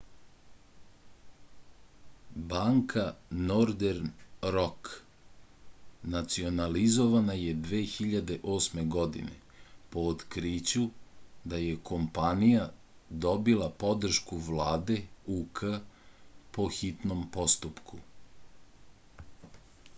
banka 2.53 3.01
nordern 3.49 4.07
rok 4.55 4.87
nacionalizovana 6.15 7.35
je 7.41 7.51
2008. 7.67 8.81
godine 8.95 9.35
po 9.91 10.07
otkriću 10.13 10.85
da 11.53 11.61
je 11.65 11.77
kompanija 11.91 12.65
dobila 13.27 13.69
podršku 13.85 14.41
vlade 14.49 14.97
uk 15.37 15.63
po 16.57 16.67
hitnom 16.79 17.23
postupku 17.37 18.03